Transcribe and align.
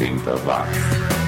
80 0.00 0.46
watts. 0.46 1.19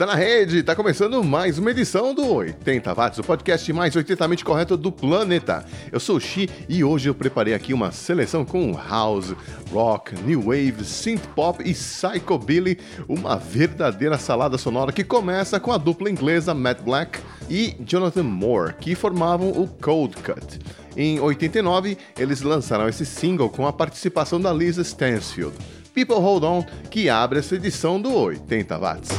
Tá 0.00 0.06
na 0.06 0.14
rede, 0.14 0.62
tá 0.62 0.74
começando 0.74 1.22
mais 1.22 1.58
uma 1.58 1.70
edição 1.72 2.14
do 2.14 2.26
80 2.26 2.94
Watts, 2.94 3.18
o 3.18 3.22
podcast 3.22 3.70
mais 3.70 3.94
80mente 3.94 4.42
correto 4.42 4.74
do 4.74 4.90
planeta. 4.90 5.62
Eu 5.92 6.00
sou 6.00 6.16
o 6.16 6.20
Xi 6.20 6.48
e 6.66 6.82
hoje 6.82 7.10
eu 7.10 7.14
preparei 7.14 7.52
aqui 7.52 7.74
uma 7.74 7.92
seleção 7.92 8.42
com 8.42 8.72
house, 8.72 9.34
rock, 9.70 10.14
new 10.22 10.40
wave, 10.40 10.86
synth 10.86 11.26
pop 11.36 11.62
e 11.62 11.74
psychobilly, 11.74 12.78
uma 13.06 13.36
verdadeira 13.36 14.16
salada 14.16 14.56
sonora 14.56 14.90
que 14.90 15.04
começa 15.04 15.60
com 15.60 15.70
a 15.70 15.76
dupla 15.76 16.08
inglesa 16.08 16.54
Matt 16.54 16.80
Black 16.80 17.20
e 17.50 17.76
Jonathan 17.80 18.22
Moore, 18.22 18.76
que 18.80 18.94
formavam 18.94 19.50
o 19.50 19.68
Cold 19.68 20.16
Cut. 20.22 20.60
Em 20.96 21.20
89, 21.20 21.98
eles 22.18 22.40
lançaram 22.40 22.88
esse 22.88 23.04
single 23.04 23.50
com 23.50 23.66
a 23.66 23.72
participação 23.72 24.40
da 24.40 24.50
Lisa 24.50 24.80
Stansfield. 24.80 25.54
People 25.92 26.16
Hold 26.16 26.44
On, 26.44 26.64
que 26.88 27.10
abre 27.10 27.40
essa 27.40 27.54
edição 27.54 28.00
do 28.00 28.14
80 28.14 28.78
Watts. 28.78 29.10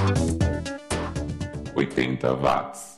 80 1.82 2.36
watts. 2.36 2.91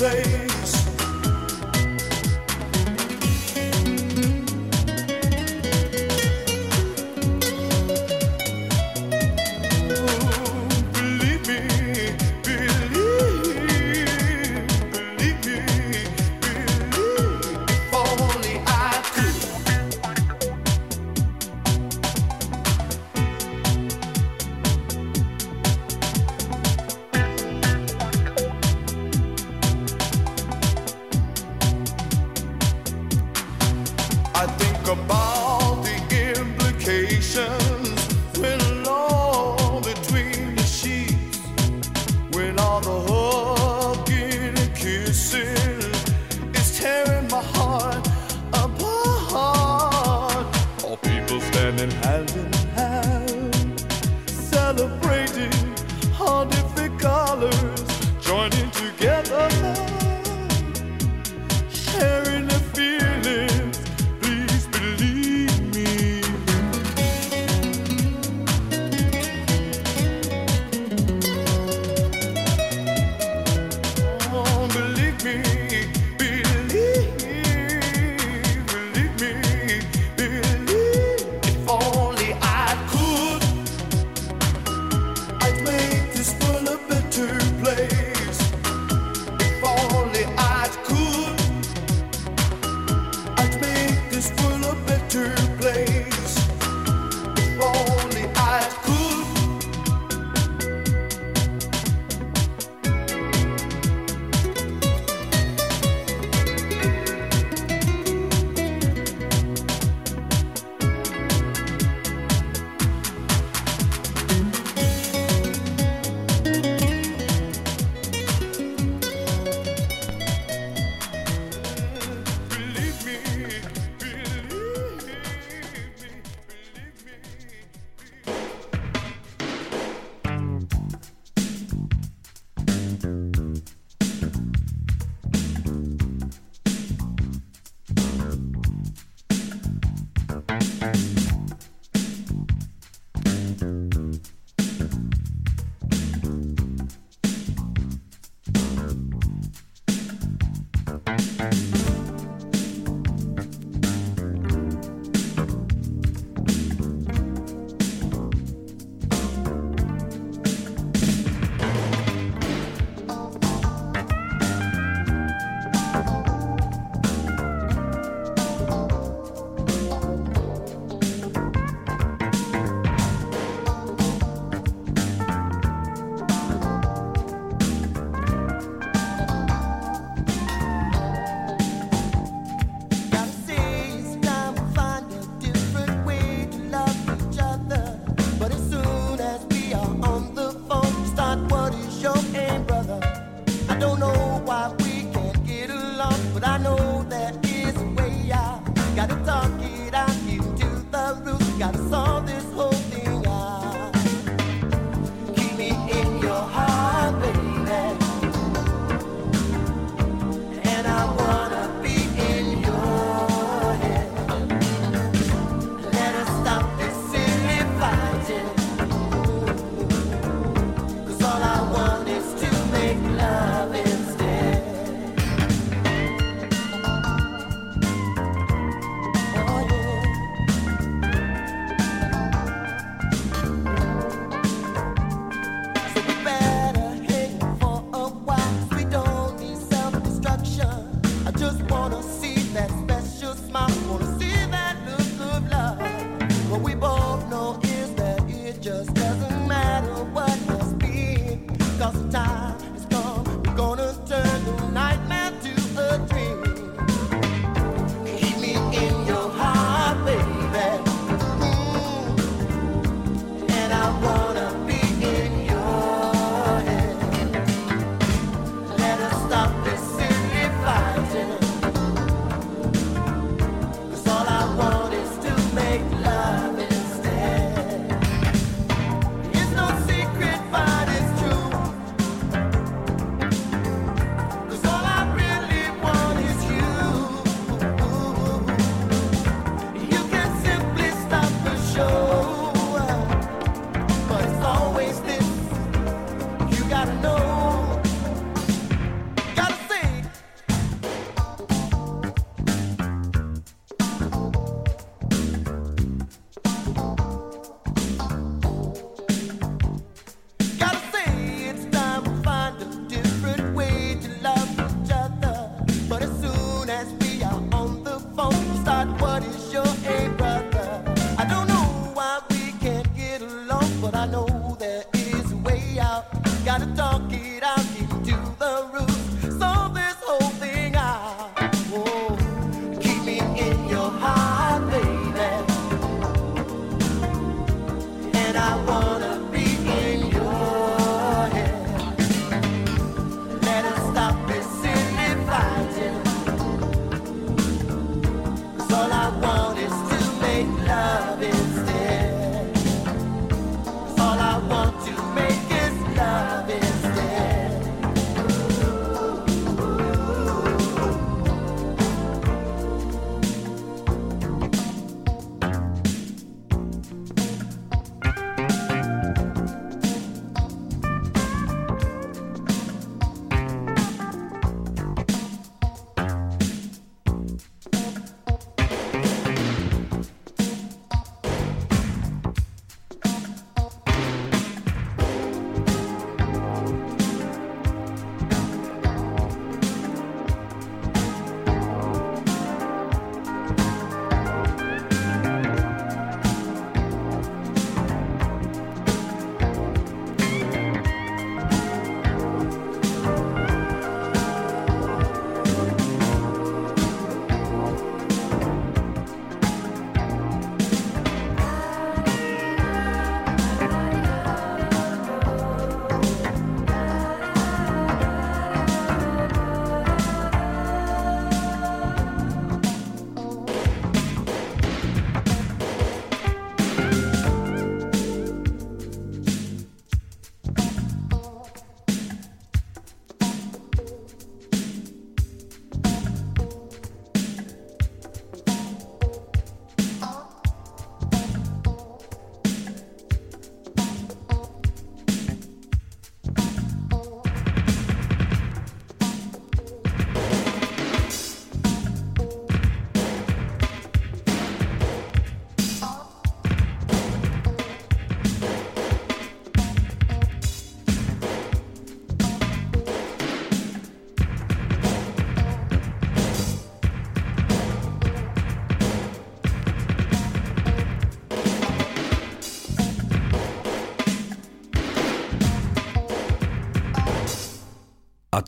Place. 0.00 0.29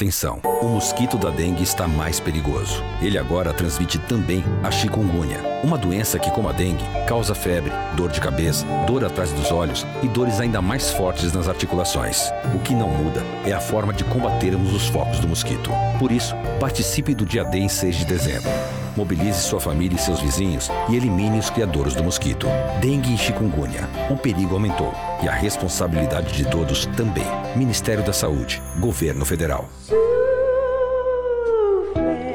Atenção, 0.02 0.40
o 0.60 0.66
mosquito 0.66 1.16
da 1.16 1.30
dengue 1.30 1.62
está 1.62 1.86
mais 1.86 2.18
perigoso. 2.18 2.82
Ele 3.00 3.16
agora 3.16 3.54
transmite 3.54 4.00
também 4.00 4.42
a 4.60 4.68
chikungunya, 4.68 5.38
uma 5.62 5.78
doença 5.78 6.18
que, 6.18 6.28
como 6.32 6.48
a 6.48 6.52
dengue, 6.52 6.82
causa 7.06 7.36
febre, 7.36 7.70
dor 7.94 8.10
de 8.10 8.20
cabeça, 8.20 8.66
dor 8.84 9.04
atrás 9.04 9.32
dos 9.32 9.52
olhos 9.52 9.86
e 10.02 10.08
dores 10.08 10.40
ainda 10.40 10.60
mais 10.60 10.90
fortes 10.90 11.32
nas 11.32 11.46
articulações. 11.46 12.32
O 12.52 12.58
que 12.58 12.74
não 12.74 12.88
muda 12.88 13.22
é 13.46 13.52
a 13.52 13.60
forma 13.60 13.92
de 13.92 14.02
combatermos 14.02 14.74
os 14.74 14.88
focos 14.88 15.20
do 15.20 15.28
mosquito. 15.28 15.70
Por 16.00 16.10
isso, 16.10 16.34
participe 16.58 17.14
do 17.14 17.24
dia 17.24 17.44
D 17.44 17.60
em 17.60 17.68
6 17.68 17.98
de 17.98 18.04
dezembro. 18.04 18.50
Mobilize 18.96 19.40
sua 19.40 19.60
família 19.60 19.96
e 19.96 19.98
seus 19.98 20.20
vizinhos 20.20 20.70
e 20.88 20.96
elimine 20.96 21.38
os 21.38 21.48
criadores 21.48 21.94
do 21.94 22.04
mosquito. 22.04 22.46
Dengue 22.80 23.14
e 23.14 23.18
chikungunya. 23.18 23.88
O 24.10 24.16
perigo 24.16 24.54
aumentou 24.54 24.92
e 25.22 25.28
a 25.28 25.32
responsabilidade 25.32 26.32
de 26.32 26.44
todos 26.50 26.86
também. 26.96 27.24
Ministério 27.56 28.04
da 28.04 28.12
Saúde, 28.12 28.62
Governo 28.80 29.24
Federal. 29.24 29.68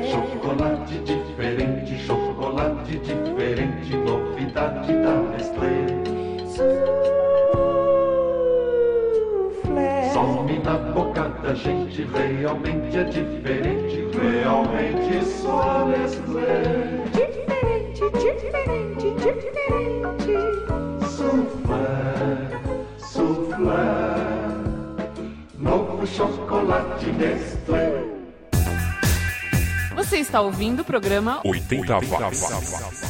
Chocolate 0.10 1.00
diferente, 1.00 2.06
chocolate 2.06 3.00
diferente, 3.00 3.96
novidade 3.98 4.94
da 4.94 5.16
Nestlé. 5.32 5.88
Some 10.12 10.60
na 10.64 10.78
boca 10.92 11.30
da 11.44 11.54
gente, 11.54 12.04
realmente 12.04 12.98
é 12.98 13.04
diferente, 13.04 13.87
realmente 14.20 15.26
só 15.26 15.86
Nestlé. 15.88 17.04
Diferente, 17.14 18.02
diferente, 18.12 19.06
diferente. 19.24 20.34
Soufflé, 21.16 22.50
soufflé, 22.98 23.88
novo 25.58 26.06
chocolate 26.08 27.06
Nestlé. 27.12 28.04
Você 29.96 30.18
está 30.18 30.42
ouvindo 30.42 30.82
o 30.82 30.86
programa 30.86 31.42
80 31.44 31.96
watts. 31.96 33.07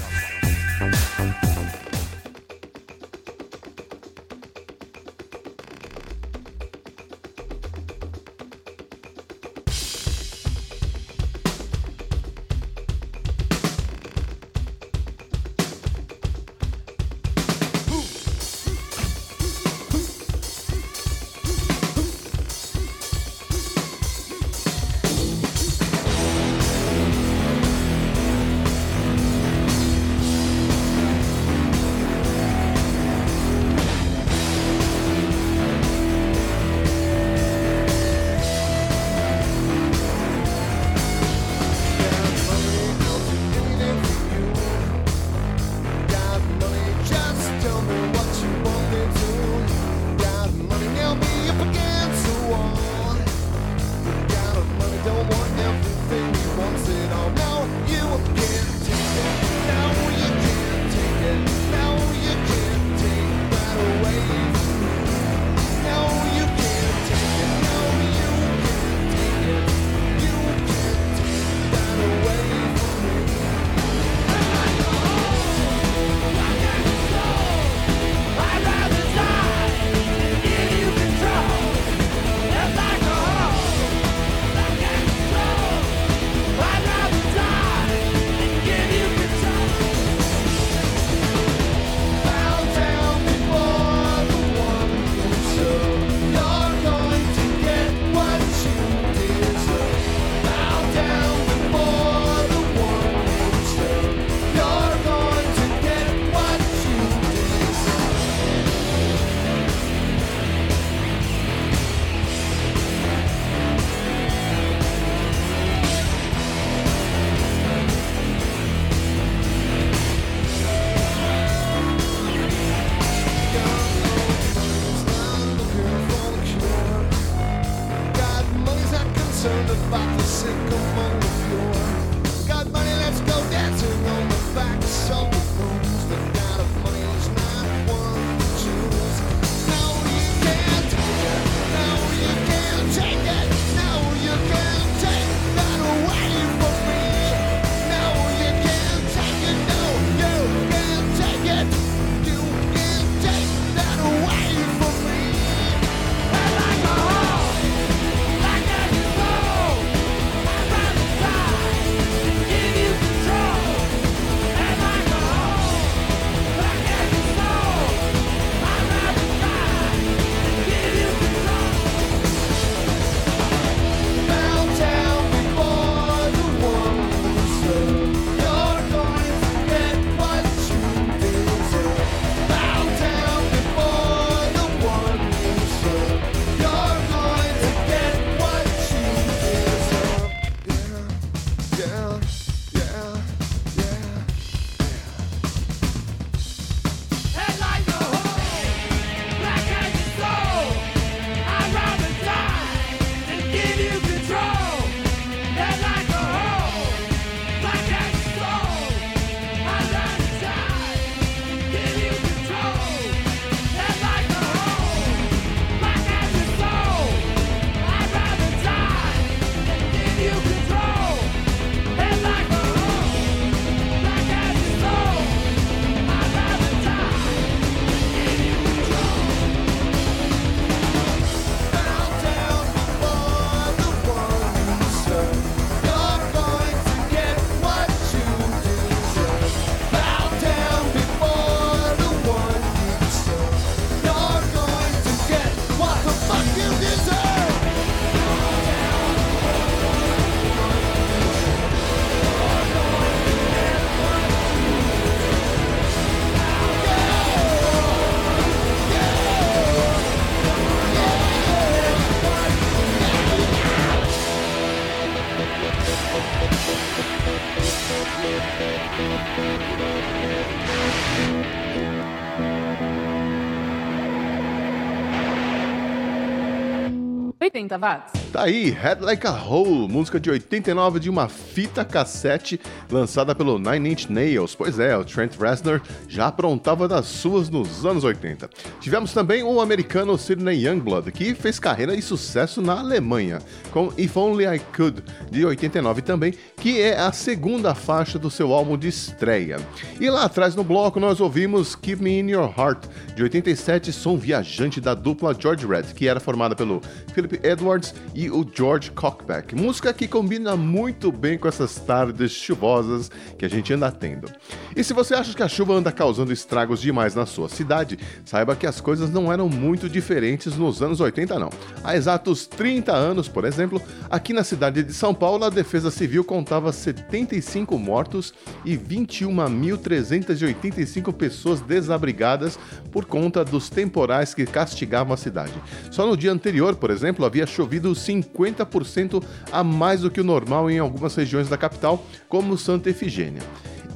Oitenta 277.68 277.78
watts. 277.86 278.17
Tá 278.38 278.44
aí, 278.44 278.70
Head 278.70 279.04
Like 279.04 279.26
a 279.26 279.32
Hole, 279.32 279.92
música 279.92 280.20
de 280.20 280.30
89 280.30 281.00
de 281.00 281.10
uma 281.10 281.28
fita 281.28 281.84
cassete 281.84 282.62
lançada 282.92 283.34
pelo 283.34 283.58
Nine 283.58 283.94
Inch 283.94 284.12
Nails. 284.12 284.54
Pois 284.54 284.78
é, 284.78 284.96
o 284.96 285.04
Trent 285.04 285.34
Reznor 285.40 285.82
já 286.08 286.28
aprontava 286.28 286.88
das 286.88 287.08
suas 287.08 287.50
nos 287.50 287.84
anos 287.84 288.04
80. 288.04 288.48
Tivemos 288.80 289.12
também 289.12 289.42
o 289.42 289.60
americano 289.60 290.16
Sidney 290.20 290.68
Youngblood, 290.68 291.12
que 291.12 291.34
fez 291.34 291.58
carreira 291.58 291.96
e 291.96 292.02
sucesso 292.04 292.62
na 292.62 292.80
Alemanha, 292.80 293.40
com 293.72 293.92
If 293.98 294.16
Only 294.16 294.46
I 294.46 294.60
Could, 294.76 295.04
de 295.32 295.44
89 295.44 296.04
também, 296.04 296.32
que 296.58 296.80
é 296.80 296.96
a 296.96 297.12
segunda 297.12 297.74
faixa 297.74 298.20
do 298.20 298.30
seu 298.30 298.54
álbum 298.54 298.78
de 298.78 298.88
estreia. 298.88 299.58
E 300.00 300.12
lá 300.12 300.26
atrás 300.26 300.54
no 300.54 300.64
bloco 300.64 301.00
nós 301.00 301.20
ouvimos 301.20 301.76
Keep 301.76 302.04
Me 302.04 302.20
In 302.20 302.30
Your 302.30 302.54
Heart, 302.56 302.86
de 303.16 303.24
87, 303.24 303.92
som 303.92 304.16
viajante 304.16 304.80
da 304.80 304.94
dupla 304.94 305.36
George 305.36 305.66
Red, 305.66 305.96
que 305.96 306.08
era 306.08 306.20
formada 306.20 306.56
pelo 306.56 306.84
Philip 307.16 307.40
Edwards 307.42 307.96
e 308.14 308.27
o 308.30 308.46
George 308.54 308.92
Cockback. 308.92 309.56
Música 309.56 309.94
que 309.94 310.08
combina 310.08 310.56
muito 310.56 311.12
bem 311.12 311.38
com 311.38 311.48
essas 311.48 311.76
tardes 311.76 312.32
chuvosas 312.32 313.10
que 313.38 313.46
a 313.46 313.50
gente 313.50 313.74
anda 313.74 313.92
tendo. 313.92 314.32
E 314.76 314.84
se 314.84 314.94
você 314.94 315.16
acha 315.16 315.34
que 315.34 315.44
a 315.44 315.48
chuva 315.48 315.74
anda 315.74 315.92
causando 315.92 316.32
estragos 316.32 316.82
demais 316.82 317.16
na 317.16 317.26
sua 317.26 317.50
cidade, 317.50 317.98
saiba 318.26 318.56
que 318.56 318.68
as 318.68 318.80
coisas 318.80 319.10
não 319.10 319.34
eram 319.34 319.50
muito 319.50 319.90
diferentes 319.90 320.56
nos 320.56 320.82
anos 320.82 321.00
80 321.00 321.40
não. 321.40 321.50
Há 321.84 321.96
exatos 321.96 322.48
30 322.48 322.94
anos, 322.94 323.28
por 323.28 323.46
exemplo, 323.46 323.82
aqui 324.10 324.34
na 324.34 324.44
cidade 324.44 324.82
de 324.84 324.94
São 324.94 325.14
Paulo, 325.14 325.46
a 325.46 325.50
Defesa 325.50 325.92
Civil 325.92 326.24
contava 326.24 326.72
75 326.72 327.78
mortos 327.78 328.34
e 328.64 328.78
21.385 328.78 331.14
pessoas 331.14 331.60
desabrigadas 331.62 332.60
por 332.92 333.06
conta 333.06 333.44
dos 333.44 333.70
temporais 333.70 334.34
que 334.34 334.46
castigavam 334.46 335.14
a 335.14 335.18
cidade. 335.18 335.54
Só 335.92 336.06
no 336.06 336.18
dia 336.18 336.32
anterior, 336.32 336.76
por 336.76 336.92
exemplo, 336.92 337.26
havia 337.26 337.46
chovido 337.46 337.94
50% 338.22 339.24
a 339.52 339.64
mais 339.64 340.02
do 340.02 340.12
que 340.12 340.22
o 340.22 340.24
normal 340.24 340.70
em 340.70 340.80
algumas 340.80 341.16
regiões 341.16 341.50
da 341.50 341.58
capital, 341.58 342.06
como 342.28 342.58
Santa 342.58 342.90
Efigênia. 342.90 343.42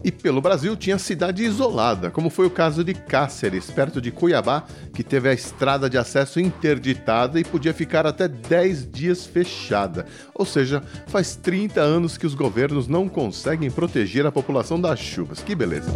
E 0.04 0.12
pelo 0.12 0.42
Brasil 0.42 0.76
tinha 0.76 0.98
cidade 0.98 1.44
isolada, 1.44 2.10
como 2.10 2.30
foi 2.30 2.48
o 2.48 2.52
caso 2.52 2.84
de 2.84 2.94
Cáceres, 2.94 3.70
perto 3.70 4.02
de 4.02 4.12
Cuiabá, 4.12 4.64
que 4.94 5.04
teve 5.04 5.30
a 5.30 5.34
estrada 5.34 5.90
de 5.90 5.98
acesso 5.98 6.40
interditada 6.40 7.40
e 7.40 7.44
podia 7.44 7.74
ficar 7.74 8.08
até 8.08 8.28
10 8.28 8.90
dias 8.92 9.26
fechada. 9.26 10.06
Ou 10.34 10.46
seja, 10.46 10.82
faz 11.08 11.36
30 11.36 11.80
anos 11.82 12.18
que 12.18 12.26
os 12.26 12.34
governos 12.34 12.88
não 12.88 13.08
conseguem 13.08 13.70
proteger 13.70 14.26
a 14.26 14.32
população 14.32 14.82
das 14.82 15.00
chuvas. 15.00 15.42
Que 15.42 15.54
beleza! 15.54 15.92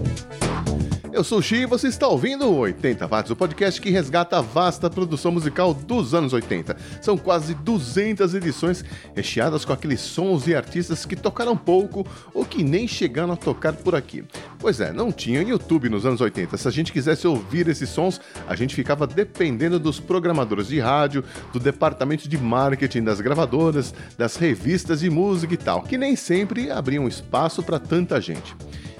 Eu 1.16 1.24
sou 1.24 1.40
o 1.40 1.42
Xi 1.42 1.62
e 1.62 1.66
você 1.66 1.88
está 1.88 2.10
ouvindo 2.10 2.46
o 2.46 2.58
80 2.58 3.08
Watts, 3.08 3.32
o 3.32 3.38
podcast 3.38 3.80
que 3.80 3.90
resgata 3.90 4.38
a 4.38 4.42
vasta 4.42 4.90
produção 4.90 5.32
musical 5.32 5.74
dos 5.74 6.14
anos 6.14 6.34
80. 6.34 6.76
São 7.02 7.18
quase 7.18 7.54
200 7.54 8.34
edições 8.34 8.84
recheadas 9.16 9.64
com 9.64 9.72
aqueles 9.72 10.02
sons 10.02 10.46
e 10.46 10.54
artistas 10.54 11.06
que 11.06 11.16
tocaram 11.16 11.56
pouco 11.56 12.06
ou 12.34 12.44
que 12.44 12.66
nem 12.66 12.86
chegaram 12.86 13.32
a 13.32 13.38
tocar 13.38 13.72
por 13.72 13.96
aqui. 13.96 14.26
Pois 14.60 14.82
é, 14.82 14.92
não 14.92 15.10
tinha 15.10 15.42
YouTube 15.42 15.88
nos 15.88 16.06
anos 16.06 16.20
80. 16.20 16.58
Se 16.58 16.68
a 16.68 16.72
gente 16.72 16.92
quisesse 16.92 17.26
ouvir 17.26 17.70
esses 17.70 17.88
sons, 17.88 18.20
a 18.46 18.54
gente 18.54 18.76
ficava 18.76 19.08
dependendo 19.08 19.80
dos 19.80 20.02
programadores 20.02 20.68
de 20.68 20.82
rádio, 20.82 21.24
do 21.54 21.62
departamento 21.62 22.28
de 22.28 22.38
marketing 22.38 23.06
das 23.06 23.22
gravadoras, 23.22 23.94
das 24.18 24.36
revistas 24.36 25.00
de 25.00 25.10
música 25.10 25.54
e 25.54 25.58
tal, 25.58 25.82
que 25.82 25.98
nem 25.98 26.14
sempre 26.18 26.70
abriam 26.70 27.08
espaço 27.08 27.64
para 27.64 27.80
tanta 27.80 28.20
gente. 28.20 28.54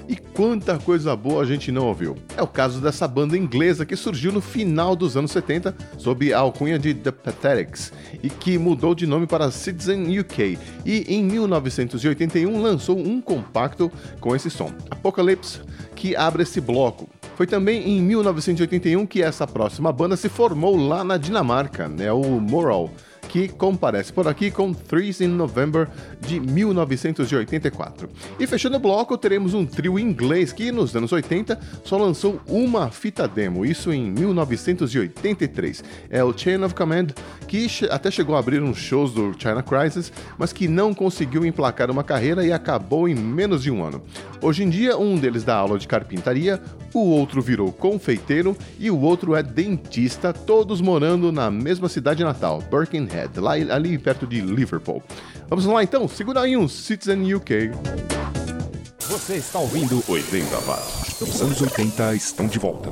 E 0.08 0.16
quanta 0.16 0.78
coisa 0.78 1.16
boa 1.16 1.42
a 1.42 1.46
gente 1.46 1.72
não 1.72 1.86
ouviu. 1.86 2.16
É 2.36 2.42
o 2.42 2.46
caso 2.46 2.80
dessa 2.80 3.08
banda 3.08 3.36
inglesa 3.36 3.84
que 3.84 3.96
surgiu 3.96 4.30
no 4.30 4.40
final 4.40 4.94
dos 4.94 5.16
anos 5.16 5.32
70 5.32 5.74
sob 5.98 6.32
a 6.32 6.38
alcunha 6.38 6.78
de 6.78 6.94
The 6.94 7.10
Pathetics 7.10 7.92
e 8.22 8.30
que 8.30 8.56
mudou 8.56 8.94
de 8.94 9.06
nome 9.06 9.26
para 9.26 9.50
Citizen 9.50 10.18
UK 10.18 10.58
e 10.84 11.14
em 11.14 11.24
1981 11.24 12.62
lançou 12.62 12.98
um 12.98 13.20
compacto 13.20 13.90
com 14.20 14.36
esse 14.36 14.48
som, 14.48 14.72
Apocalypse, 14.90 15.60
que 15.94 16.14
abre 16.14 16.44
esse 16.44 16.60
bloco. 16.60 17.08
Foi 17.34 17.46
também 17.46 17.86
em 17.90 18.00
1981 18.00 19.04
que 19.06 19.22
essa 19.22 19.46
próxima 19.46 19.92
banda 19.92 20.16
se 20.16 20.28
formou 20.28 20.76
lá 20.76 21.04
na 21.04 21.16
Dinamarca, 21.16 21.88
né, 21.88 22.10
o 22.12 22.40
Moral, 22.40 22.90
que 23.28 23.48
comparece 23.48 24.12
por 24.12 24.26
aqui 24.28 24.50
com 24.50 24.72
Threes 24.72 25.20
in 25.20 25.28
November 25.28 25.88
de 26.20 26.40
1984. 26.40 28.08
E 28.38 28.46
fechando 28.46 28.76
o 28.76 28.80
bloco, 28.80 29.16
teremos 29.18 29.54
um 29.54 29.66
trio 29.66 29.98
inglês 29.98 30.52
que 30.52 30.72
nos 30.72 30.94
anos 30.94 31.12
80 31.12 31.58
só 31.84 31.96
lançou 31.96 32.40
uma 32.48 32.90
fita 32.90 33.26
demo, 33.28 33.64
isso 33.64 33.92
em 33.92 34.10
1983. 34.10 35.84
É 36.10 36.22
o 36.22 36.36
Chain 36.36 36.62
of 36.64 36.74
Command, 36.74 37.08
que 37.46 37.66
até 37.90 38.10
chegou 38.10 38.36
a 38.36 38.38
abrir 38.38 38.62
uns 38.62 38.78
shows 38.78 39.12
do 39.12 39.34
China 39.38 39.62
Crisis, 39.62 40.12
mas 40.38 40.52
que 40.52 40.68
não 40.68 40.94
conseguiu 40.94 41.44
emplacar 41.44 41.90
uma 41.90 42.04
carreira 42.04 42.46
e 42.46 42.52
acabou 42.52 43.08
em 43.08 43.14
menos 43.14 43.62
de 43.62 43.70
um 43.70 43.84
ano. 43.84 44.02
Hoje 44.40 44.62
em 44.62 44.70
dia, 44.70 44.96
um 44.96 45.16
deles 45.16 45.44
dá 45.44 45.56
aula 45.56 45.78
de 45.78 45.88
carpintaria, 45.88 46.60
o 46.94 47.10
outro 47.10 47.42
virou 47.42 47.72
confeiteiro 47.72 48.56
e 48.78 48.90
o 48.90 49.00
outro 49.00 49.34
é 49.34 49.42
dentista, 49.42 50.32
todos 50.32 50.80
morando 50.80 51.30
na 51.32 51.50
mesma 51.50 51.88
cidade 51.88 52.24
natal, 52.24 52.62
Birkenhead, 52.70 53.06
lá 53.36 53.52
ali 53.52 53.98
perto 53.98 54.26
de 54.26 54.40
Liverpool. 54.40 55.02
Vamos 55.48 55.64
lá 55.66 55.82
então, 55.82 56.06
segura 56.08 56.40
aí 56.42 56.56
um 56.56 56.68
Citizen 56.68 57.34
UK. 57.34 57.70
Você 59.08 59.36
está 59.36 59.58
ouvindo 59.58 60.02
80 60.08 60.56
Watts. 60.58 61.20
Os 61.20 61.40
anos 61.40 61.60
80 61.60 62.14
estão 62.14 62.46
de 62.46 62.58
volta. 62.58 62.90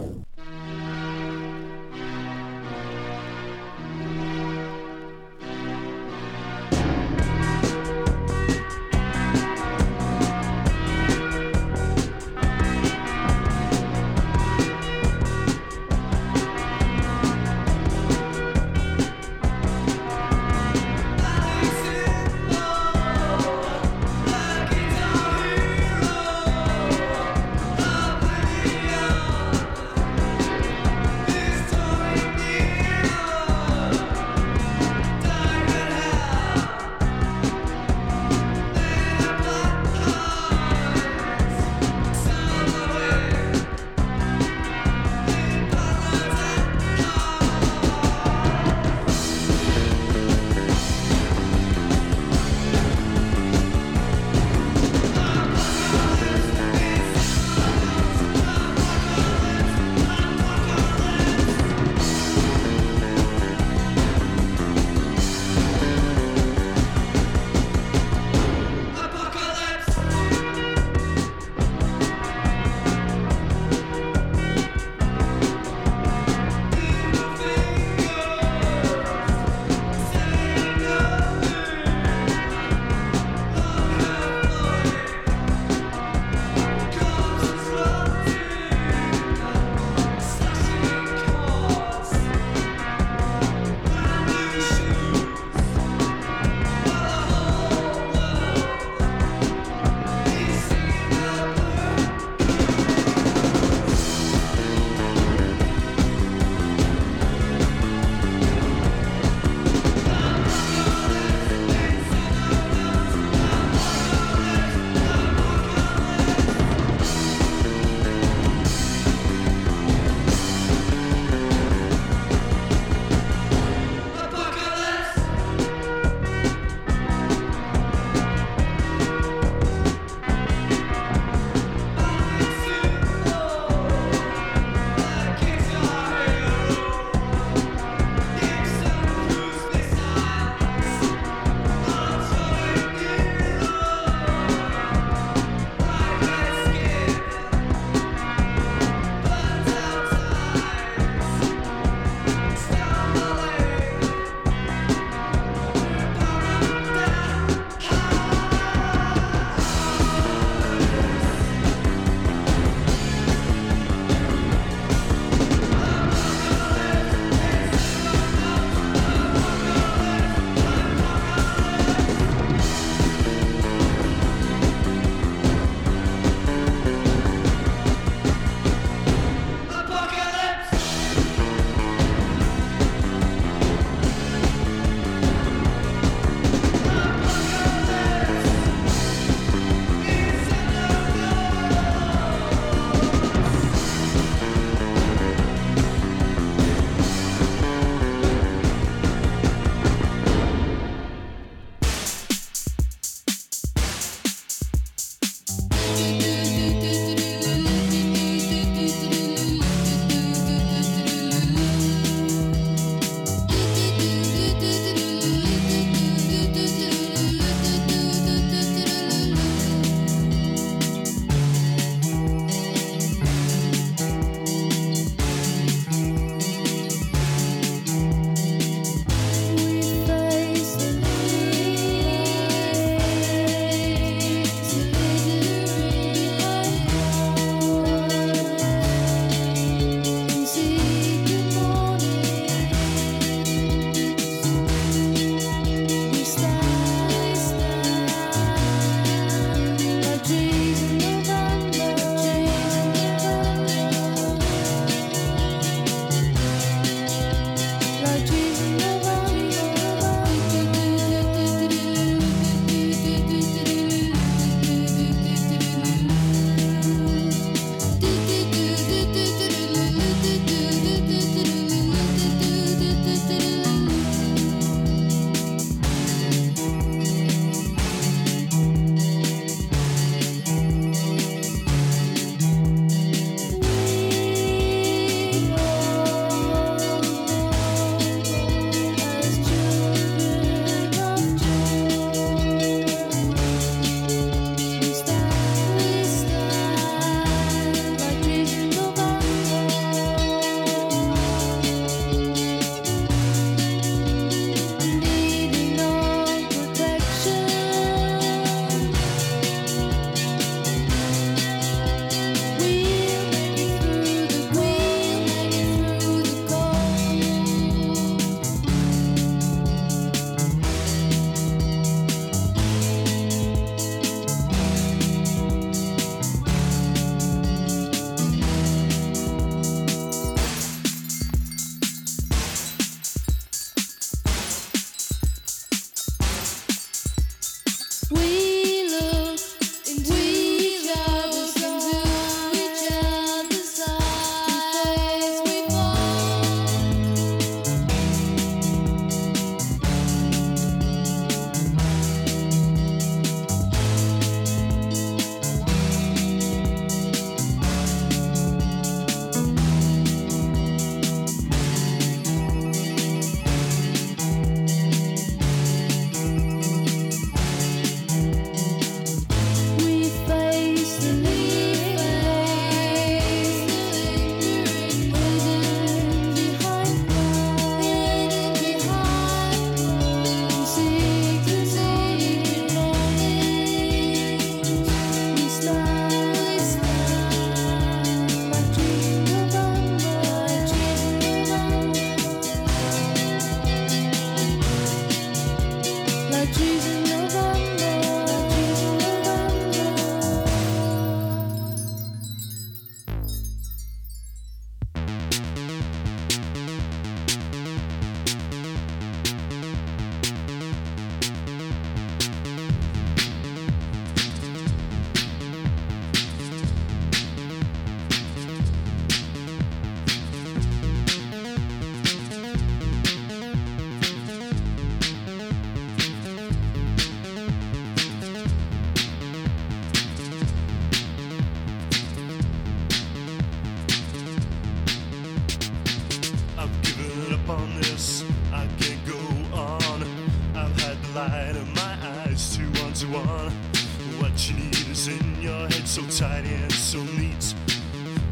Is 444.95 445.09
in 445.09 445.43
your 445.43 445.67
head, 445.67 445.89
so 445.89 446.03
tidy 446.03 446.55
and 446.55 446.73
so 446.73 447.03
neat. 447.19 447.55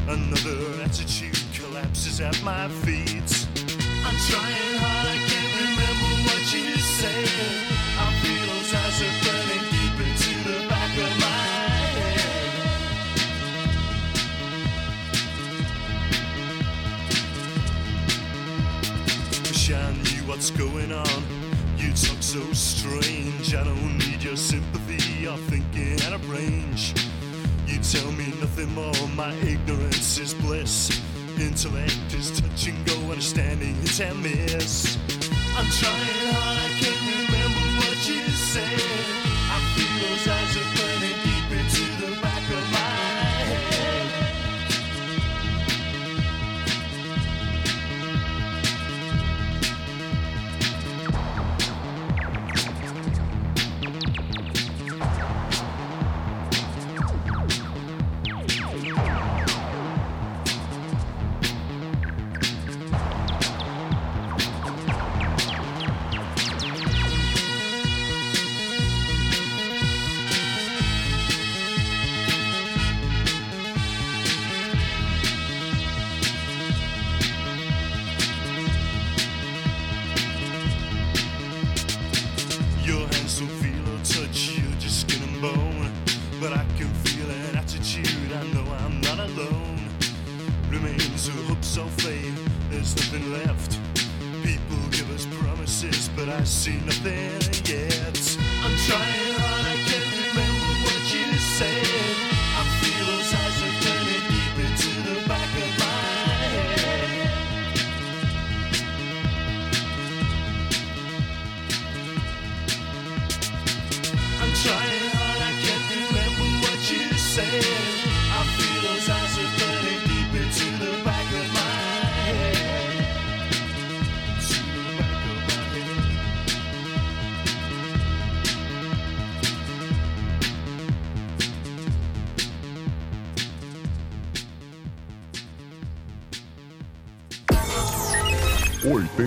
Another 0.07 0.81
attitude 0.81 1.37
collapses 1.53 2.21
at 2.21 2.41
my 2.41 2.69
feet. 2.69 3.47
I'm 4.07 4.15
trying 4.31 4.77
hard, 4.79 5.07
I 5.09 5.17
can't 5.27 5.53
remember 5.59 6.11
what 6.23 6.53
you 6.55 6.77
said. 6.79 7.27
I 7.99 8.07
feel 8.21 8.45
those 8.47 8.73
eyes 8.79 9.01
are 9.03 9.15
burning 9.25 9.65
deep 9.75 9.97
into 10.07 10.33
the 10.47 10.57
back 10.69 10.93
of 11.05 11.13
my 11.19 11.43
head. 11.99 12.31
Wish 19.49 19.65
I 19.69 19.73
knew 19.91 20.23
what's 20.29 20.49
going 20.51 20.93
on. 20.93 21.23
You 21.77 21.89
talk 21.89 22.21
so 22.23 22.53
strange. 22.53 23.53
I 23.53 23.65
don't 23.65 23.97
need 23.97 24.12
your 24.23 24.35
sympathy 24.37 25.27
or 25.27 25.35
thinking 25.51 26.01
out 26.05 26.13
of 26.13 26.29
range. 26.29 26.93
You 27.67 27.77
tell 27.79 28.09
me 28.13 28.27
nothing 28.39 28.73
more. 28.73 28.93
My 29.15 29.33
ignorance 29.41 30.17
is 30.17 30.33
bliss. 30.33 31.01
Intellect 31.37 32.13
is 32.13 32.31
touch 32.39 32.67
and 32.67 32.85
go, 32.85 32.93
understanding 33.11 33.75
hit 33.81 33.99
and 33.99 34.23
miss. 34.23 34.97
I'm 35.57 35.67
trying 35.79 36.29
hard, 36.31 36.57
I 36.57 36.69
can't 36.79 37.01
remember 37.03 37.65
what 37.83 37.99
you 38.07 38.21
said. 38.29 38.79
I 39.51 39.59
feel 39.75 39.93
those 40.07 40.27
eyes 40.27 40.55
are 40.61 40.69
burning 40.77 41.17
deep 41.27 41.47
into 41.59 41.85
the 41.99 42.02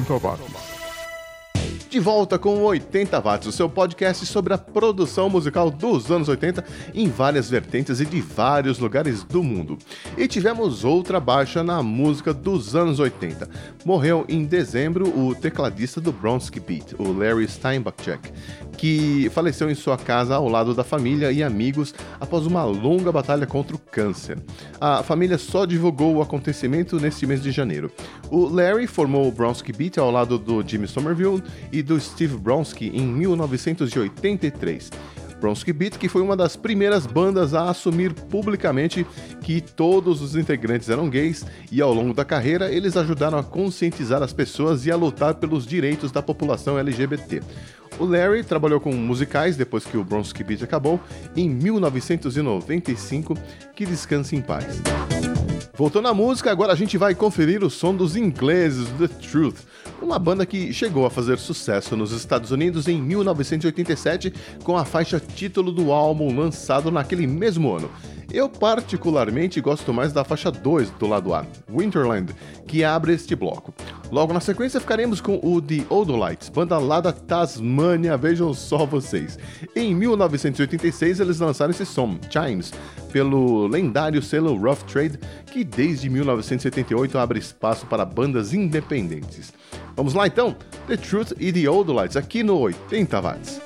Watts. 0.09 0.76
De 1.96 2.00
volta 2.00 2.38
com 2.38 2.59
o 2.59 2.64
80 2.64 3.18
Watts, 3.22 3.48
o 3.48 3.52
seu 3.52 3.70
podcast 3.70 4.26
sobre 4.26 4.52
a 4.52 4.59
produção 4.59 5.30
musical 5.30 5.70
dos 5.70 6.11
anos 6.11 6.28
80 6.28 6.62
em 6.94 7.09
várias 7.09 7.48
vertentes 7.48 8.00
e 8.00 8.04
de 8.04 8.20
vários 8.20 8.78
lugares 8.78 9.24
do 9.24 9.42
mundo. 9.42 9.78
E 10.14 10.28
tivemos 10.28 10.85
outra 10.85 11.18
baixa 11.18 11.64
na 11.64 11.82
música 11.82 12.35
dos 12.35 12.76
anos 12.76 13.00
80. 13.00 13.48
Morreu 13.82 14.26
em 14.28 14.44
dezembro 14.44 15.09
o 15.09 15.35
tecladista 15.35 15.98
do 15.98 16.12
Bronski 16.12 16.61
Beat, 16.61 16.92
o 16.98 17.14
Larry 17.14 17.48
Steinbachek, 17.48 18.30
que 18.76 19.30
faleceu 19.30 19.70
em 19.70 19.74
sua 19.74 19.96
casa 19.96 20.35
ao 20.35 20.50
lado 20.50 20.74
da 20.74 20.85
família 20.85 21.32
e 21.32 21.42
amigos 21.42 21.94
após 22.20 22.44
uma 22.44 22.62
longa 22.62 23.11
batalha 23.11 23.46
contra 23.46 23.74
o 23.74 23.78
câncer. 23.78 24.38
A 24.78 25.02
família 25.02 25.38
só 25.38 25.64
divulgou 25.64 26.16
o 26.16 26.20
acontecimento 26.20 27.00
neste 27.00 27.26
mês 27.26 27.42
de 27.42 27.50
janeiro. 27.50 27.90
O 28.30 28.46
Larry 28.46 28.87
formou 28.87 29.26
o 29.26 29.32
Bronski 29.32 29.72
Beat 29.72 29.96
ao 29.96 30.11
lado 30.11 30.38
do 30.38 30.62
Jimmy 30.62 30.87
Somerville 30.87 31.42
e 31.72 31.86
do 31.87 31.99
Steve 32.01 32.37
Bronski 32.37 32.90
em 32.92 33.07
1983. 33.07 34.90
Bronski 35.40 35.72
Beat, 35.72 35.99
que 35.99 36.09
foi 36.09 36.22
uma 36.22 36.37
das 36.37 36.57
primeiras 36.57 37.07
bandas 37.07 37.55
a 37.55 37.70
assumir 37.70 38.12
publicamente 38.12 39.07
que 39.42 39.61
todos 39.61 40.20
os 40.20 40.35
integrantes 40.35 40.88
eram 40.88 41.09
gays 41.09 41.44
e 41.70 41.81
ao 41.81 41.92
longo 41.94 42.12
da 42.12 42.25
carreira 42.25 42.72
eles 42.72 42.96
ajudaram 42.96 43.38
a 43.38 43.44
conscientizar 43.44 44.22
as 44.22 44.33
pessoas 44.33 44.87
e 44.87 44.90
a 44.90 44.96
lutar 44.96 45.35
pelos 45.35 45.66
direitos 45.66 46.11
da 46.11 46.22
população 46.22 46.79
LGBT. 46.79 47.42
O 47.98 48.04
Larry 48.04 48.44
trabalhou 48.44 48.78
com 48.78 48.92
musicais 48.92 49.56
depois 49.56 49.85
que 49.85 49.96
o 49.96 50.04
Bronski 50.04 50.44
Beat 50.44 50.62
acabou 50.62 51.00
em 51.35 51.48
1995, 51.48 53.34
que 53.74 53.86
descanse 53.86 54.36
em 54.36 54.42
paz. 54.42 54.82
Voltando 55.74 56.09
à 56.09 56.14
música, 56.14 56.51
agora 56.51 56.72
a 56.72 56.76
gente 56.76 56.97
vai 56.97 57.14
conferir 57.14 57.62
o 57.62 57.68
som 57.68 57.94
dos 57.94 58.16
ingleses 58.16 58.88
The 58.99 59.09
Truth, 59.09 59.59
uma 60.01 60.18
banda 60.18 60.47
que 60.47 60.72
chegou 60.72 61.05
a 61.05 61.11
fazer 61.11 61.38
sucesso 61.38 61.94
nos 61.94 62.12
Estados 62.12 62.51
Unidos 62.51 62.88
em 62.88 63.01
1987 63.01 64.32
com 64.64 64.76
a 64.76 64.86
faixa 64.86 65.20
título 65.20 65.70
do 65.70 65.92
álbum 65.92 66.34
lançado 66.34 66.90
naquele 66.90 67.26
mesmo 67.26 67.74
ano. 67.74 67.90
Eu 68.33 68.49
particularmente 68.49 69.61
gosto 69.61 69.95
mais 69.95 70.12
da 70.12 70.24
faixa 70.24 70.51
2 70.51 70.91
do 70.91 71.07
lado 71.07 71.33
A, 71.33 71.47
Winterland, 71.68 72.35
que 72.66 72.83
abre 72.83 73.14
este 73.14 73.37
bloco. 73.37 73.72
Logo 74.11 74.33
na 74.33 74.41
sequência 74.41 74.81
ficaremos 74.81 75.20
com 75.20 75.41
o 75.43 75.61
The 75.61 75.85
Odolites, 75.89 76.49
banda 76.49 76.79
lá 76.79 77.01
da 77.01 77.12
Tasmânia, 77.12 78.16
vejam 78.16 78.53
só 78.53 78.85
vocês. 78.85 79.39
Em 79.74 79.95
1986 79.95 81.20
eles 81.20 81.39
lançaram 81.39 81.70
esse 81.70 81.87
som, 81.87 82.18
Chimes, 82.31 82.72
pelo 83.12 83.66
lendário 83.66 84.20
selo 84.20 84.57
Rough 84.57 84.83
Trade, 84.87 85.18
que 85.53 85.64
desde 85.64 86.11
1978 86.11 87.18
abre 87.18 87.39
espaço 87.39 87.87
para 87.87 88.05
bandas 88.05 88.53
independentes. 88.53 89.53
Vamos 89.95 90.14
lá 90.14 90.27
então? 90.27 90.55
The 90.87 90.97
Truth 90.97 91.33
e 91.39 91.53
The 91.53 91.68
Odolites 91.70 92.16
aqui 92.16 92.43
no 92.43 92.59
80 92.59 93.20
Watts. 93.20 93.61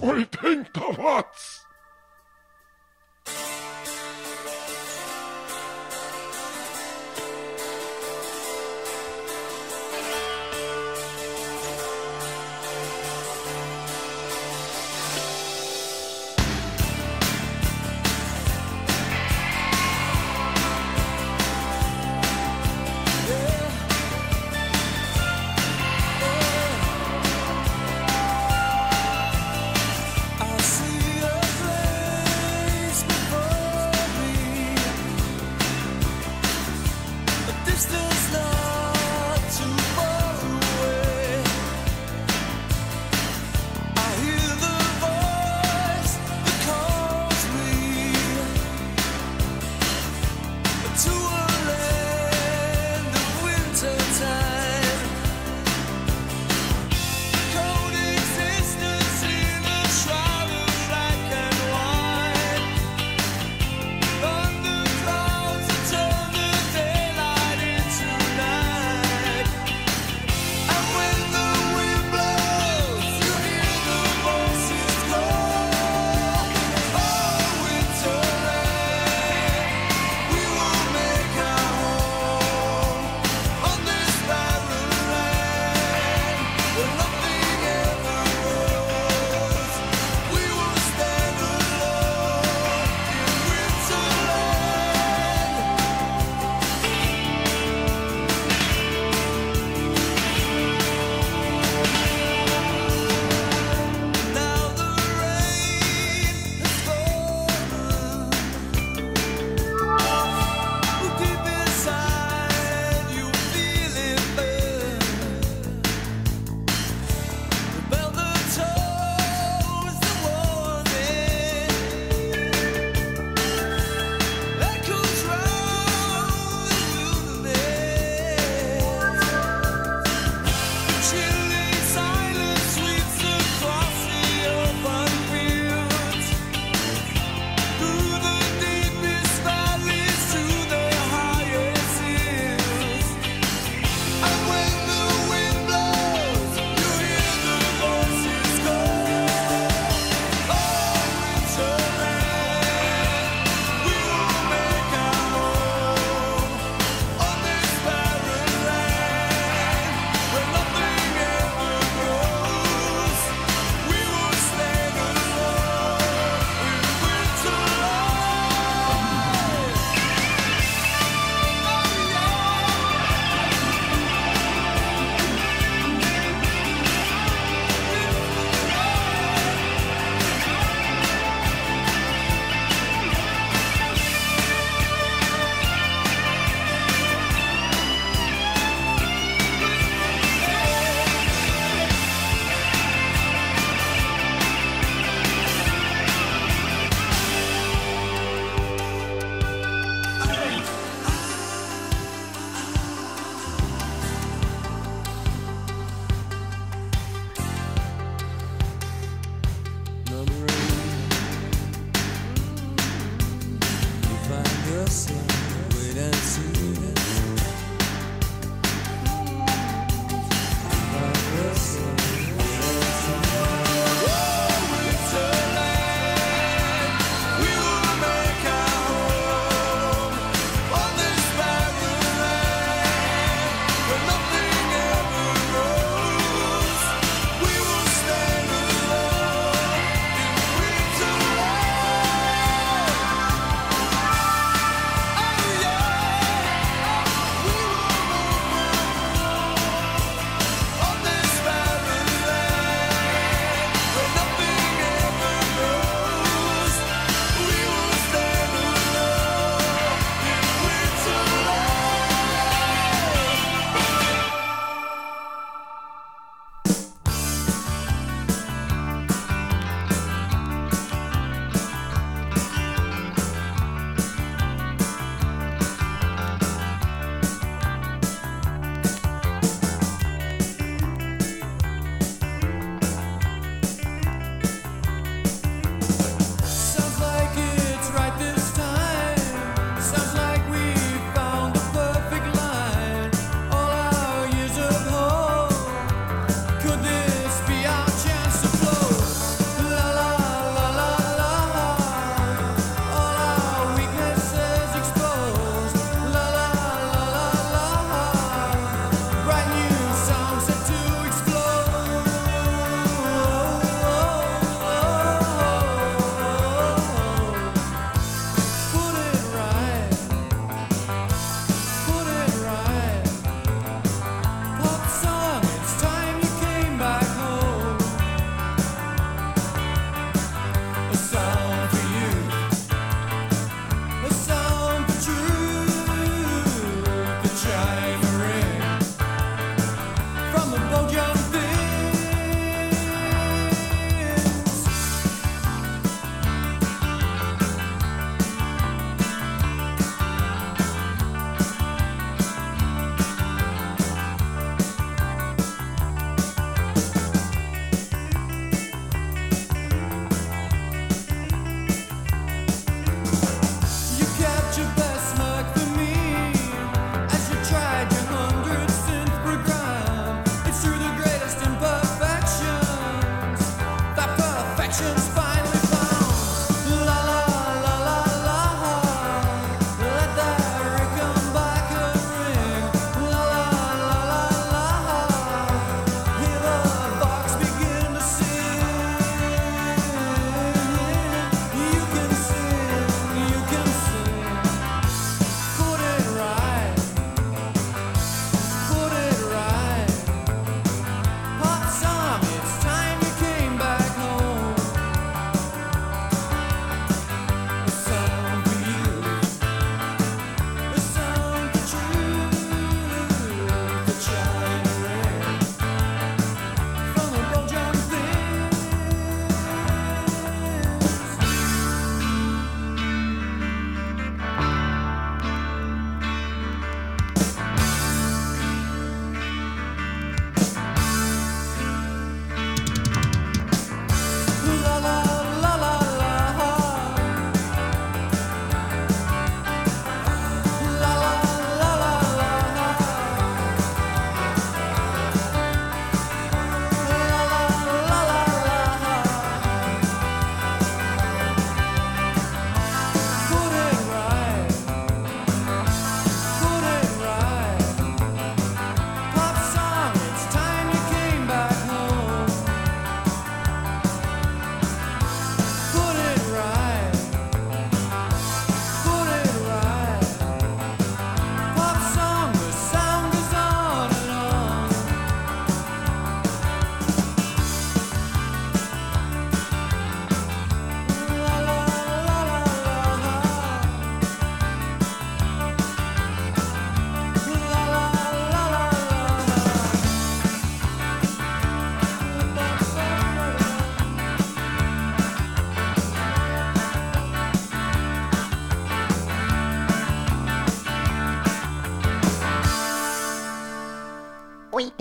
80 0.00 0.80
watts. 0.98 1.61
I 3.24 3.61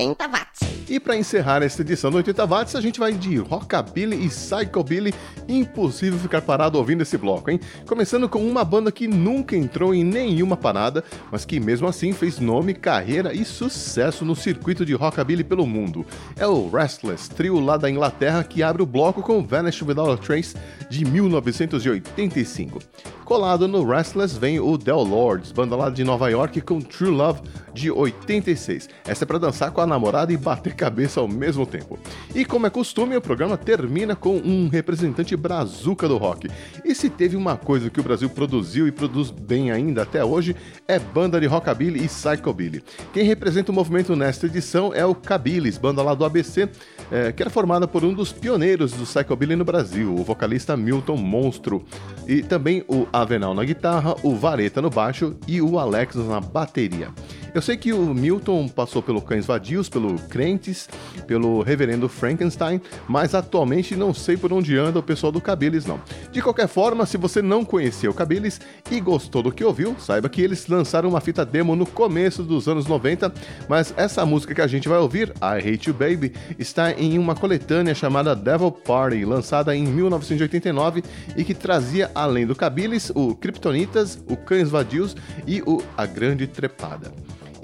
80 0.01 0.27
watts. 0.31 0.50
E 0.91 0.99
para 0.99 1.15
encerrar 1.15 1.63
esta 1.63 1.83
edição 1.83 2.11
do 2.11 2.17
80 2.17 2.45
watts, 2.45 2.75
a 2.75 2.81
gente 2.81 2.99
vai 2.99 3.13
de 3.13 3.37
rockabilly 3.37 4.25
e 4.25 4.27
psychobilly. 4.27 5.13
Impossível 5.47 6.19
ficar 6.19 6.41
parado 6.41 6.77
ouvindo 6.77 7.01
esse 7.01 7.17
bloco, 7.17 7.49
hein? 7.49 7.61
Começando 7.87 8.27
com 8.27 8.45
uma 8.45 8.65
banda 8.65 8.91
que 8.91 9.07
nunca 9.07 9.55
entrou 9.55 9.95
em 9.95 10.03
nenhuma 10.03 10.57
parada, 10.57 11.01
mas 11.31 11.45
que 11.45 11.61
mesmo 11.61 11.87
assim 11.87 12.11
fez 12.11 12.39
nome, 12.39 12.73
carreira 12.73 13.33
e 13.33 13.45
sucesso 13.45 14.25
no 14.25 14.35
circuito 14.35 14.85
de 14.85 14.93
rockabilly 14.93 15.45
pelo 15.45 15.65
mundo. 15.65 16.05
É 16.35 16.45
o 16.45 16.69
Restless, 16.69 17.29
trio 17.29 17.61
lá 17.61 17.77
da 17.77 17.89
Inglaterra 17.89 18.43
que 18.43 18.61
abre 18.61 18.83
o 18.83 18.85
bloco 18.85 19.21
com 19.21 19.41
Vanish 19.41 19.81
Without 19.81 20.11
a 20.11 20.17
Trace 20.17 20.57
de 20.89 21.05
1985. 21.05 22.79
Colado 23.23 23.65
no 23.65 23.87
Restless 23.87 24.37
vem 24.37 24.59
o 24.59 24.77
Del 24.77 25.03
Lords, 25.03 25.53
banda 25.53 25.73
lá 25.73 25.89
de 25.89 26.03
Nova 26.03 26.29
York 26.29 26.59
com 26.59 26.81
True 26.81 27.11
Love 27.11 27.39
de 27.73 27.89
86. 27.89 28.89
Essa 29.07 29.23
é 29.23 29.25
para 29.25 29.37
dançar 29.37 29.71
com 29.71 29.79
a 29.79 29.87
namorada 29.87 30.33
e 30.33 30.37
bater 30.37 30.75
cabeça 30.81 31.19
ao 31.19 31.27
mesmo 31.27 31.63
tempo. 31.63 31.99
E 32.33 32.43
como 32.43 32.65
é 32.65 32.69
costume, 32.71 33.15
o 33.15 33.21
programa 33.21 33.55
termina 33.55 34.15
com 34.15 34.37
um 34.37 34.67
representante 34.67 35.35
brazuca 35.35 36.07
do 36.07 36.17
rock. 36.17 36.49
E 36.83 36.95
se 36.95 37.07
teve 37.07 37.35
uma 37.35 37.55
coisa 37.55 37.87
que 37.87 37.99
o 37.99 38.03
Brasil 38.03 38.27
produziu 38.27 38.87
e 38.87 38.91
produz 38.91 39.29
bem 39.29 39.69
ainda 39.69 40.01
até 40.01 40.25
hoje, 40.25 40.55
é 40.87 40.97
banda 40.97 41.39
de 41.39 41.45
rockabilly 41.45 42.03
e 42.03 42.07
psychobilly. 42.07 42.83
Quem 43.13 43.23
representa 43.23 43.71
o 43.71 43.75
movimento 43.75 44.15
nesta 44.15 44.47
edição 44.47 44.91
é 44.91 45.05
o 45.05 45.13
Cabilis, 45.13 45.77
banda 45.77 46.01
lá 46.01 46.15
do 46.15 46.25
ABC, 46.25 46.67
eh, 47.11 47.31
que 47.31 47.43
era 47.43 47.51
formada 47.51 47.87
por 47.87 48.03
um 48.03 48.11
dos 48.11 48.33
pioneiros 48.33 48.91
do 48.91 49.03
psychobilly 49.03 49.55
no 49.55 49.63
Brasil, 49.63 50.15
o 50.15 50.23
vocalista 50.23 50.75
Milton 50.75 51.17
Monstro, 51.17 51.85
e 52.27 52.41
também 52.41 52.83
o 52.87 53.05
Avenal 53.13 53.53
na 53.53 53.63
guitarra, 53.63 54.15
o 54.23 54.35
Vareta 54.35 54.81
no 54.81 54.89
baixo 54.89 55.35
e 55.47 55.61
o 55.61 55.77
Alex 55.77 56.15
na 56.15 56.41
bateria. 56.41 57.09
Eu 57.53 57.61
sei 57.61 57.75
que 57.75 57.91
o 57.91 58.13
Milton 58.13 58.69
passou 58.69 59.03
pelo 59.03 59.21
Cães 59.21 59.45
Vadios, 59.45 59.89
pelo 59.89 60.17
Crentes, 60.29 60.87
pelo 61.27 61.61
Reverendo 61.61 62.07
Frankenstein, 62.07 62.79
mas 63.09 63.35
atualmente 63.35 63.93
não 63.93 64.13
sei 64.13 64.37
por 64.37 64.53
onde 64.53 64.77
anda 64.77 64.99
o 64.99 65.03
pessoal 65.03 65.33
do 65.33 65.41
Cabilis, 65.41 65.85
não. 65.85 65.99
De 66.31 66.41
qualquer 66.41 66.69
forma, 66.69 67.05
se 67.05 67.17
você 67.17 67.41
não 67.41 67.65
conhecia 67.65 68.09
o 68.09 68.13
Cabilis 68.13 68.61
e 68.89 69.01
gostou 69.01 69.43
do 69.43 69.51
que 69.51 69.65
ouviu, 69.65 69.97
saiba 69.99 70.29
que 70.29 70.41
eles 70.41 70.67
lançaram 70.67 71.09
uma 71.09 71.19
fita 71.19 71.45
demo 71.45 71.75
no 71.75 71.85
começo 71.85 72.41
dos 72.41 72.69
anos 72.69 72.87
90, 72.87 73.33
mas 73.67 73.93
essa 73.97 74.25
música 74.25 74.55
que 74.55 74.61
a 74.61 74.67
gente 74.67 74.87
vai 74.87 74.99
ouvir, 74.99 75.33
I 75.41 75.57
Hate 75.57 75.89
You 75.89 75.93
Baby, 75.93 76.33
está 76.57 76.93
em 76.93 77.19
uma 77.19 77.35
coletânea 77.35 77.93
chamada 77.93 78.33
Devil 78.33 78.71
Party, 78.71 79.25
lançada 79.25 79.75
em 79.75 79.83
1989 79.83 81.03
e 81.35 81.43
que 81.43 81.53
trazia, 81.53 82.09
além 82.15 82.47
do 82.47 82.55
Cabilis, 82.55 83.11
o 83.13 83.35
Kryptonitas, 83.35 84.23
o 84.29 84.37
Cães 84.37 84.69
Vadios 84.69 85.17
e 85.45 85.61
o 85.63 85.81
A 85.97 86.05
Grande 86.05 86.47
Trepada. 86.47 87.11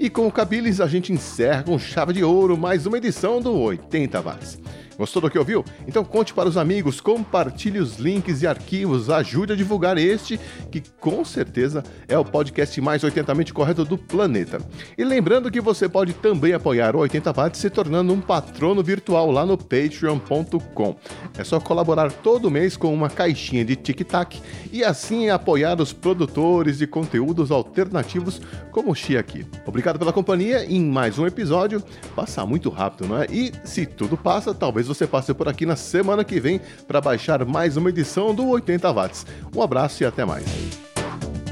E 0.00 0.08
com 0.08 0.28
o 0.28 0.32
Cabilis 0.32 0.80
a 0.80 0.86
gente 0.86 1.12
encerra 1.12 1.64
com 1.64 1.76
chave 1.76 2.12
de 2.12 2.22
ouro 2.22 2.56
mais 2.56 2.86
uma 2.86 2.98
edição 2.98 3.40
do 3.40 3.52
80 3.52 4.20
Watts. 4.20 4.58
Gostou 4.98 5.22
do 5.22 5.30
que 5.30 5.38
ouviu? 5.38 5.64
Então 5.86 6.04
conte 6.04 6.34
para 6.34 6.48
os 6.48 6.56
amigos, 6.56 7.00
compartilhe 7.00 7.78
os 7.78 7.98
links 7.98 8.42
e 8.42 8.48
arquivos, 8.48 9.08
ajude 9.08 9.52
a 9.52 9.56
divulgar 9.56 9.96
este, 9.96 10.40
que 10.72 10.82
com 10.98 11.24
certeza 11.24 11.84
é 12.08 12.18
o 12.18 12.24
podcast 12.24 12.80
mais 12.80 13.02
80mente 13.02 13.52
correto 13.52 13.84
do 13.84 13.96
planeta. 13.96 14.60
E 14.96 15.04
lembrando 15.04 15.52
que 15.52 15.60
você 15.60 15.88
pode 15.88 16.14
também 16.14 16.52
apoiar 16.52 16.96
o 16.96 16.98
80 16.98 17.32
Watts 17.32 17.60
se 17.60 17.70
tornando 17.70 18.12
um 18.12 18.20
patrono 18.20 18.82
virtual 18.82 19.30
lá 19.30 19.46
no 19.46 19.56
patreon.com. 19.56 20.96
É 21.38 21.44
só 21.44 21.60
colaborar 21.60 22.10
todo 22.10 22.50
mês 22.50 22.76
com 22.76 22.92
uma 22.92 23.08
caixinha 23.08 23.64
de 23.64 23.76
tic-tac 23.76 24.40
e 24.72 24.82
assim 24.82 25.28
apoiar 25.30 25.80
os 25.80 25.92
produtores 25.92 26.78
de 26.78 26.88
conteúdos 26.88 27.52
alternativos 27.52 28.40
como 28.72 28.90
o 28.90 28.94
Xi 28.94 29.16
aqui. 29.16 29.46
Obrigado 29.64 29.98
pela 29.98 30.12
companhia 30.12 30.64
em 30.64 30.84
mais 30.84 31.18
um 31.18 31.26
episódio. 31.26 31.80
Passa 32.16 32.44
muito 32.44 32.68
rápido, 32.68 33.08
não 33.08 33.22
é? 33.22 33.26
E 33.30 33.52
se 33.64 33.86
tudo 33.86 34.16
passa, 34.16 34.52
talvez 34.52 34.87
você 34.88 35.06
passe 35.06 35.32
por 35.32 35.48
aqui 35.48 35.64
na 35.64 35.76
semana 35.76 36.24
que 36.24 36.40
vem 36.40 36.60
para 36.86 37.00
baixar 37.00 37.44
mais 37.44 37.76
uma 37.76 37.90
edição 37.90 38.34
do 38.34 38.48
80 38.48 38.92
Watts. 38.92 39.26
Um 39.54 39.62
abraço 39.62 40.02
e 40.02 40.06
até 40.06 40.24
mais. 40.24 40.44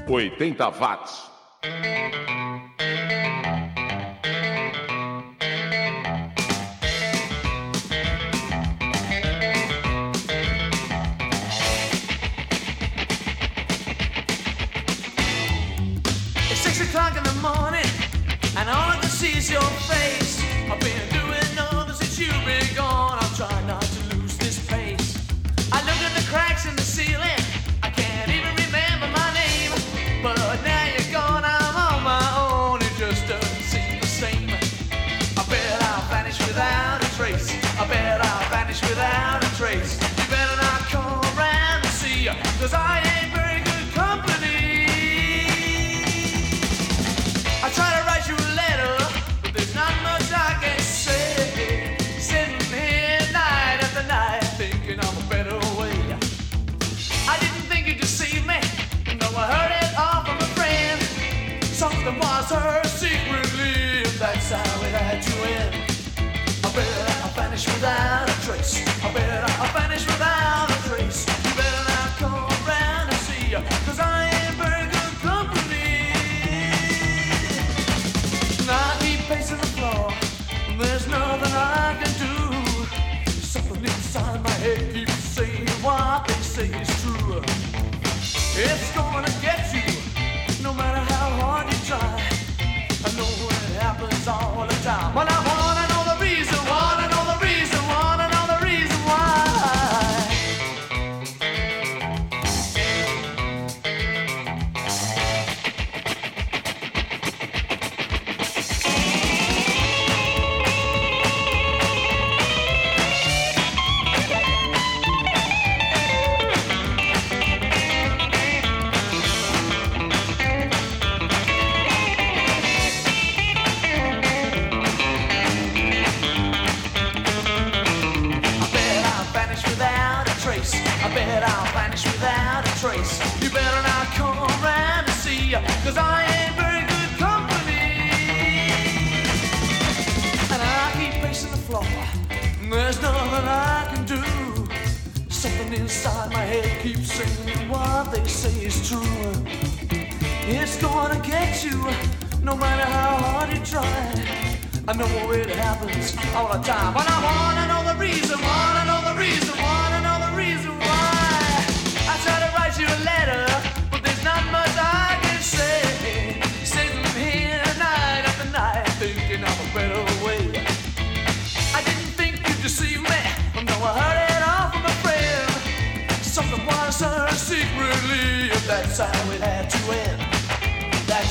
80 0.09 0.70
watts. 0.70 1.26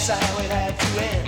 That's 0.07 0.23
how 0.23 0.39
it 0.39 0.51
had 0.51 0.79
to 0.79 1.03
end. 1.03 1.27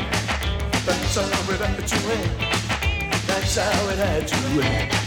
That's 0.85 1.15
how 1.15 1.51
it 1.51 1.59
had 1.59 1.87
to 1.87 1.95
end. 2.13 3.27
That's 3.27 3.55
how 3.57 3.89
it 3.89 3.97
had 3.97 4.27
to 4.27 4.61
end. 4.61 5.06